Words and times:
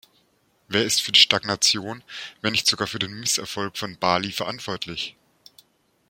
Wer 0.67 0.83
ist 0.83 1.03
für 1.03 1.11
die 1.11 1.19
Stagnation, 1.19 2.03
wenn 2.41 2.53
nicht 2.53 2.65
sogar 2.67 2.87
für 2.87 2.97
den 2.97 3.19
Misserfolg 3.19 3.77
von 3.77 3.97
Bali 3.99 4.31
verantwortlich? 4.31 5.15